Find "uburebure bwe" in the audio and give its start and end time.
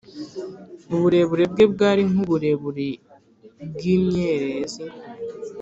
0.95-1.65